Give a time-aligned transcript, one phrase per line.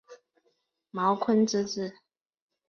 [0.93, 1.93] 茅坤之子。